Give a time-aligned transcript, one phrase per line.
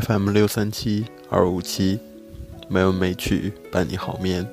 [0.00, 1.98] FM 六三七二五七，
[2.68, 4.46] 没文没曲伴你好眠。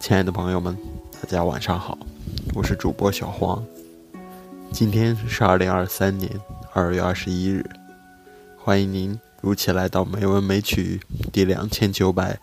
[0.00, 0.74] 亲爱的朋友们，
[1.20, 1.98] 大家晚上好，
[2.54, 3.62] 我是主播小黄。
[4.72, 6.30] 今天是二零二三年
[6.72, 7.62] 二月二十一日，
[8.56, 10.98] 欢迎您如期来到《没文没曲》
[11.30, 12.38] 第两千九百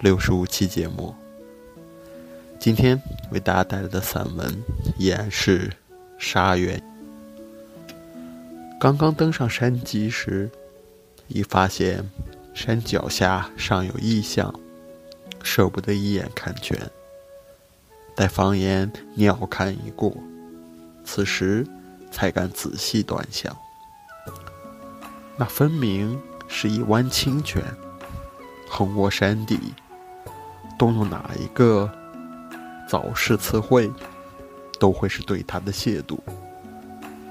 [0.00, 1.14] 六十五期节目。
[2.58, 2.98] 今天
[3.30, 4.64] 为大家带来的散文
[4.96, 5.68] 依然是
[6.16, 6.78] 《沙原》。
[8.80, 10.50] 刚刚登上山脊时。
[11.32, 12.04] 一发现
[12.52, 14.52] 山脚下尚有异象，
[15.42, 16.76] 舍不得一眼看全。
[18.16, 20.12] 待房檐鸟瞰一过，
[21.04, 21.66] 此时
[22.10, 23.56] 才敢仔细端详。
[25.36, 27.62] 那分明是一湾清泉，
[28.68, 29.58] 横卧山底。
[30.76, 31.90] 动用哪一个
[32.88, 33.90] 早逝词汇，
[34.78, 36.18] 都会是对他的亵渎。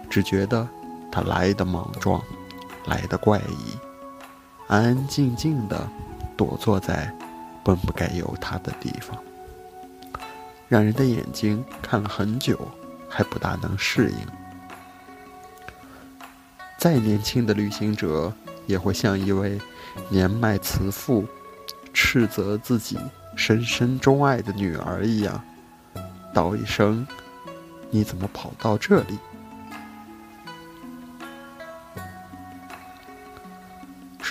[0.10, 0.68] 只觉得
[1.12, 2.24] 他来的莽撞，
[2.86, 3.89] 来的怪异。
[4.70, 5.90] 安安静静的
[6.38, 7.12] 躲坐在
[7.64, 9.18] 本不该有他的地方，
[10.68, 12.68] 让人的眼睛看了很久
[13.10, 14.18] 还不大能适应。
[16.78, 18.32] 再年轻的旅行者
[18.68, 19.60] 也会像一位
[20.08, 21.26] 年迈慈父
[21.92, 22.96] 斥责自己
[23.36, 25.44] 深深钟爱的女儿一样，
[26.32, 27.06] 道一声
[27.90, 29.18] ：“你怎么跑到这里？”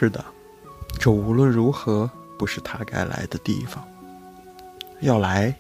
[0.00, 0.24] 是的，
[0.96, 3.84] 这无论如何不是他该来的地方。
[5.00, 5.52] 要来，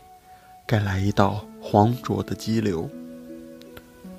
[0.64, 2.88] 该来一道黄浊的激流。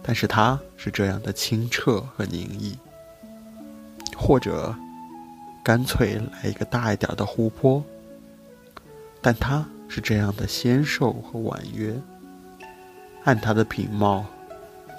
[0.04, 2.78] 但是他是这样的清澈和宁逸，
[4.18, 4.76] 或者
[5.64, 7.82] 干脆来一个大一点的湖泊。
[9.22, 11.98] 但他是这样的纤瘦和婉约。
[13.24, 14.26] 按他的品貌，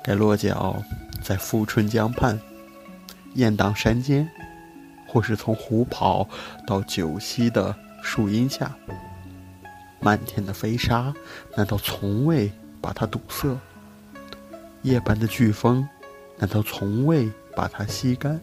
[0.03, 0.83] 该落脚
[1.23, 2.41] 在富春江畔，
[3.35, 4.27] 雁荡山间。
[5.13, 6.29] 或是从湖跑
[6.65, 8.73] 到九溪的树荫下，
[9.99, 11.13] 漫天的飞沙，
[11.57, 13.59] 难道从未把它堵塞？
[14.83, 15.87] 夜半的飓风，
[16.39, 18.41] 难道从未把它吸干？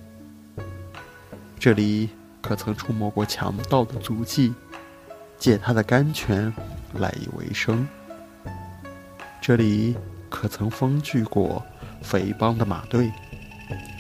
[1.58, 2.10] 这里
[2.42, 4.54] 可曾触摸过强盗的足迹，
[5.40, 6.54] 借他的甘泉
[6.96, 7.88] 赖以为生？
[9.40, 9.96] 这里
[10.30, 11.64] 可曾风聚过
[12.02, 13.10] 匪帮的马队，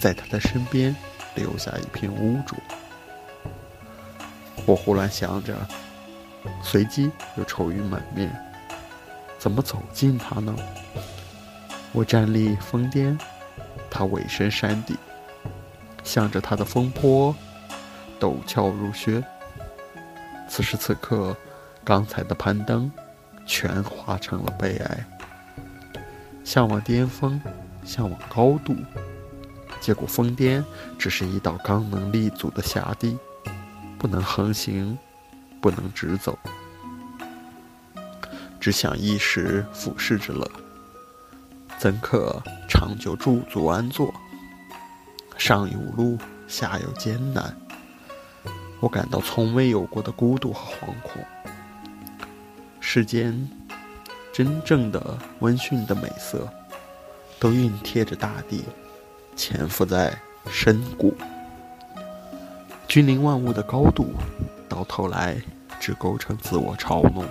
[0.02, 0.94] 在他的身边？
[1.38, 2.58] 留下一片污浊。
[4.66, 5.56] 我胡乱想着，
[6.62, 8.30] 随即又愁云满面。
[9.40, 10.54] 怎么走近他呢？
[11.94, 13.18] 我站立峰巅，
[13.90, 14.98] 他尾身山底，
[16.04, 17.34] 向着他的风坡，
[18.20, 19.24] 陡峭如靴。
[20.50, 21.36] 此时此刻，
[21.84, 22.92] 刚才的攀登，
[23.46, 25.06] 全化成了悲哀。
[26.44, 27.42] 向往巅峰，
[27.86, 28.76] 向往高度。
[29.88, 30.62] 结果，疯癫
[31.00, 33.18] 只是一道刚能立足的狭地，
[33.98, 34.98] 不能横行，
[35.62, 36.38] 不能直走，
[38.60, 40.46] 只想一时俯视之乐，
[41.80, 44.14] 怎可长久驻足安坐？
[45.38, 46.18] 上有路，
[46.50, 47.56] 下有艰难，
[48.82, 51.24] 我感到从未有过的孤独和惶恐。
[52.82, 53.50] 世间
[54.34, 56.46] 真正的温驯的美色，
[57.40, 58.66] 都熨贴着大地。
[59.38, 60.18] 潜伏在
[60.50, 61.16] 深谷，
[62.88, 64.12] 君临万物的高度，
[64.68, 65.40] 到头来
[65.80, 67.24] 只构成自我嘲弄。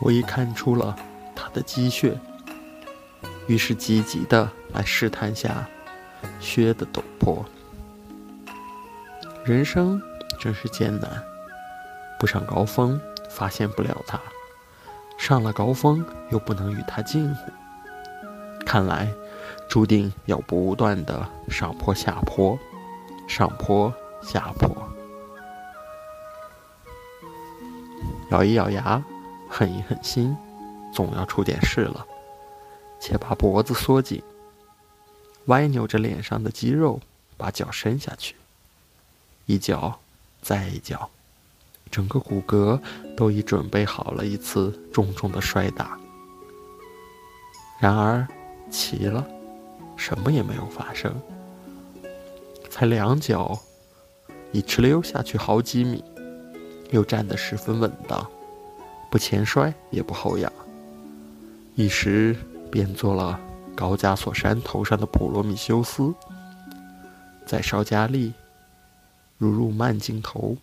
[0.00, 0.96] 我已看出了
[1.34, 2.18] 他的积雪，
[3.46, 5.68] 于是积极的来试探下
[6.40, 7.44] 靴的陡坡。
[9.44, 10.00] 人生
[10.40, 11.22] 真是艰难，
[12.18, 14.18] 不上高峰发现不了他，
[15.18, 17.52] 上了高峰又不能与他近乎。
[18.64, 19.12] 看来。
[19.68, 22.58] 注定要不断的上坡下坡，
[23.28, 23.92] 上坡
[24.22, 24.70] 下坡。
[28.30, 29.02] 咬一咬牙，
[29.48, 30.36] 狠一狠心，
[30.92, 32.06] 总要出点事了。
[32.98, 34.22] 且把脖子缩紧，
[35.46, 36.98] 歪扭着脸上的肌肉，
[37.36, 38.34] 把脚伸下去，
[39.44, 40.00] 一脚
[40.40, 41.10] 再一脚，
[41.90, 42.80] 整个骨骼
[43.16, 45.98] 都已准备好了一次重重的摔打。
[47.78, 48.26] 然而，
[48.70, 49.24] 齐了。
[49.96, 51.14] 什么也没有发生，
[52.70, 53.58] 才两脚，
[54.52, 56.04] 已哧溜下去好几米，
[56.90, 58.24] 又站得十分稳当，
[59.10, 60.52] 不前摔也不后仰，
[61.74, 62.36] 一时
[62.70, 63.40] 变作了
[63.74, 66.14] 高加索山头上的普罗米修斯。
[67.46, 68.32] 再稍加力，
[69.38, 70.56] 如入慢镜头，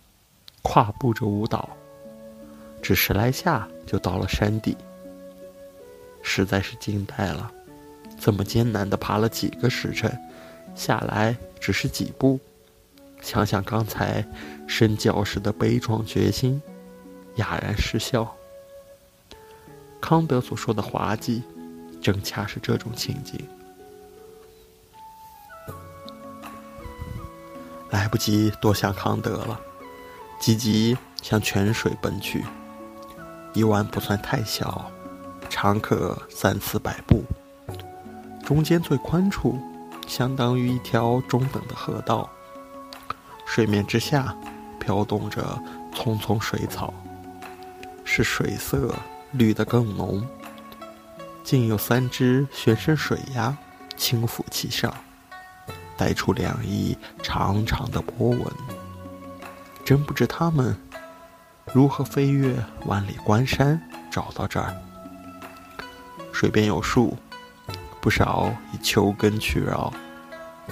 [0.62, 1.68] 跨步着舞蹈，
[2.82, 4.76] 只十来下就到了山底，
[6.22, 7.50] 实在是惊呆了。
[8.24, 10.18] 这么艰难地爬了几个时辰，
[10.74, 12.40] 下来只是几步，
[13.20, 14.26] 想想刚才
[14.66, 16.62] 身教时的悲壮决心，
[17.34, 18.34] 哑然失笑。
[20.00, 21.42] 康德所说的滑稽，
[22.00, 23.38] 正恰是这种情景。
[27.90, 29.60] 来不及多想康德了，
[30.40, 32.42] 急急向泉水奔去。
[33.52, 34.90] 一湾不算太小，
[35.50, 37.22] 长可三四百步。
[38.44, 39.58] 中间最宽处，
[40.06, 42.28] 相当于一条中等的河道。
[43.46, 44.36] 水面之下，
[44.78, 45.58] 飘动着
[45.94, 46.92] 丛丛水草，
[48.04, 48.94] 使水色
[49.32, 50.26] 绿得更浓。
[51.42, 53.56] 竟有三只旋身水鸭
[53.96, 54.92] 轻浮其上，
[55.96, 58.40] 带出两翼长长的波纹。
[59.84, 60.76] 真不知它们
[61.72, 62.56] 如何飞越
[62.86, 63.80] 万里关山，
[64.10, 64.74] 找到这儿。
[66.32, 67.16] 水边有树。
[68.04, 69.90] 不少以球根去绕，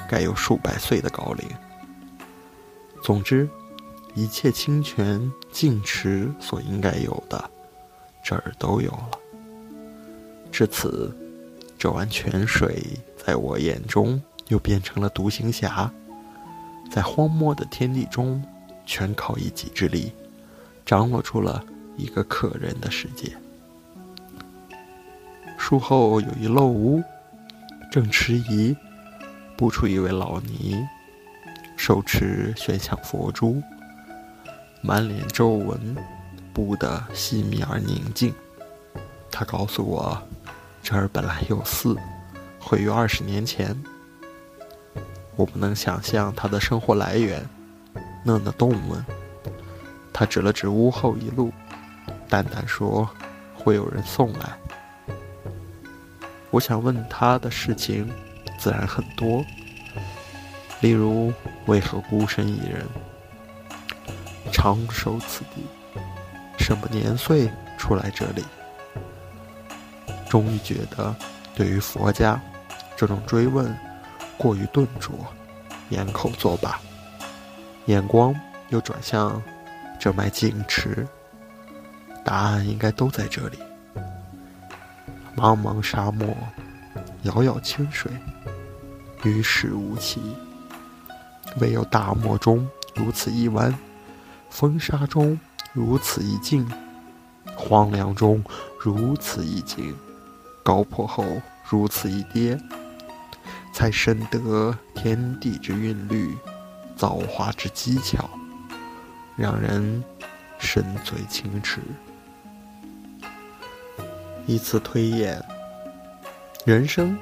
[0.07, 1.49] 该有数百岁的高龄。
[3.03, 3.49] 总之，
[4.15, 7.51] 一切清泉净池所应该有的，
[8.23, 9.19] 这儿都有了。
[10.51, 11.17] 至此，
[11.79, 12.83] 这湾泉水
[13.17, 15.91] 在我眼中又变成了独行侠，
[16.91, 18.45] 在荒漠的天地中，
[18.85, 20.13] 全靠一己之力，
[20.85, 21.65] 张罗出了
[21.97, 23.33] 一个可人的世界。
[25.57, 27.03] 树后有一漏屋。
[27.93, 28.75] 正迟疑，
[29.55, 30.83] 步出一位老尼，
[31.77, 33.63] 手持悬像佛珠，
[34.81, 35.95] 满脸皱纹，
[36.55, 38.33] 布得细密而宁静。
[39.31, 40.23] 他告诉我，
[40.83, 41.95] 这儿本来有寺，
[42.59, 43.77] 毁于二十年前。
[45.37, 47.47] 我不能想象他的生活来源，
[48.25, 49.05] 讷讷动问。
[50.15, 51.53] 他指了指屋后一路，
[52.27, 53.07] 淡淡说
[53.55, 54.57] ：“会有人送来。”
[56.53, 58.09] 我想问他的事情，
[58.59, 59.43] 自然很多。
[60.83, 61.33] 例如，
[61.65, 62.87] 为何孤身一人，
[64.53, 65.67] 长守此地？
[66.59, 68.45] 什么年岁出来这里？
[70.29, 71.17] 终于觉得，
[71.55, 72.39] 对于佛家，
[72.97, 73.75] 这种追问
[74.37, 75.15] 过于钝拙，
[75.89, 76.79] 掩口作罢。
[77.87, 78.39] 眼光
[78.69, 79.43] 又转向
[79.99, 81.09] 这脉净池，
[82.23, 83.59] 答案应该都在这里。
[85.37, 86.29] 茫茫沙漠，
[87.23, 88.11] 杳杳清水，
[89.25, 90.21] 于世无奇。
[91.61, 93.77] 唯有大漠中如此一湾，
[94.51, 95.39] 风沙中
[95.73, 96.71] 如此一境，
[97.57, 98.43] 荒凉中
[98.79, 99.95] 如此一景，
[100.63, 101.25] 高坡后
[101.69, 102.59] 如此一跌，
[103.73, 106.37] 才深得天地之韵律，
[106.97, 108.29] 造化之机巧，
[109.37, 110.03] 让人
[110.59, 111.81] 深醉清池。
[114.47, 115.41] 以此推演，
[116.65, 117.17] 人生、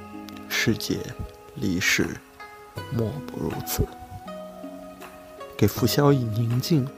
[0.49, 0.99] 世界、
[1.55, 2.06] 历史，
[2.90, 3.87] 莫不如此。
[5.56, 6.88] 给浮嚣以宁静，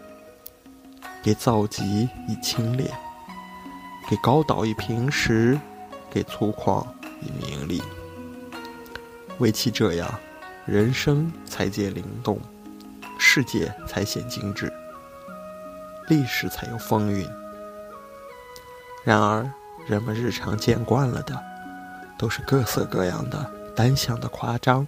[1.25, 2.89] 给躁急以清冽，
[4.09, 5.59] 给高岛以平实，
[6.09, 6.87] 给粗犷
[7.21, 7.83] 以明丽。
[9.39, 10.09] 唯其这样，
[10.67, 12.39] 人生才见灵动，
[13.19, 14.73] 世界才显精致，
[16.07, 17.29] 历史才有风韵。
[19.05, 19.53] 然而。
[19.87, 21.43] 人们日常见惯了的，
[22.17, 24.87] 都是各色各样的单向的夸张，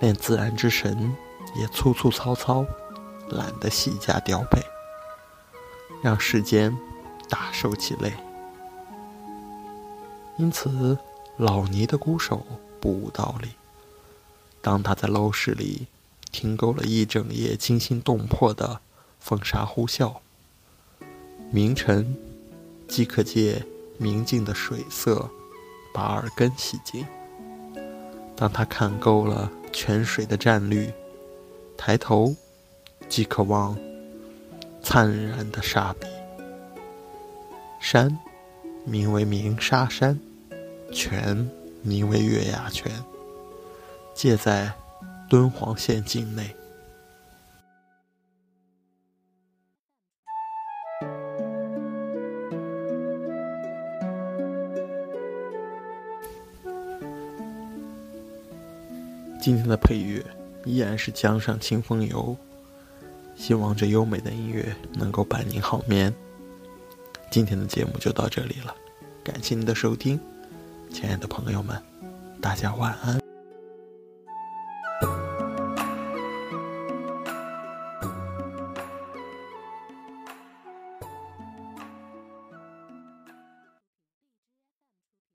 [0.00, 1.14] 连自然之神
[1.54, 2.66] 也粗粗糙糙，
[3.28, 4.60] 懒得细加雕配，
[6.02, 6.76] 让世间
[7.28, 8.12] 大受其累。
[10.36, 10.98] 因此，
[11.36, 12.44] 老尼的孤守
[12.80, 13.50] 不无道理。
[14.60, 15.86] 当他在陋室里
[16.32, 18.80] 听够了一整夜惊心动魄的
[19.20, 20.16] 风沙呼啸，
[21.52, 22.16] 明晨
[22.88, 23.64] 即可借。
[23.98, 25.30] 明净的水色，
[25.92, 27.06] 把耳根洗净。
[28.36, 30.92] 当他看够了泉水的湛绿，
[31.76, 32.34] 抬头
[33.08, 33.78] 即可望
[34.82, 36.06] 灿然的沙壁。
[37.80, 38.18] 山
[38.84, 40.18] 名为鸣沙山，
[40.92, 41.48] 泉
[41.82, 42.90] 名为月牙泉，
[44.14, 44.72] 皆在
[45.28, 46.54] 敦煌县境内。
[59.44, 60.24] 今天的配乐
[60.64, 62.34] 依然是《江上清风游》，
[63.38, 66.10] 希望这优美的音乐能够伴您好眠。
[67.30, 68.74] 今天的节目就到这里了，
[69.22, 70.18] 感谢您的收听，
[70.90, 71.78] 亲爱的朋友们，
[72.40, 73.23] 大家晚安。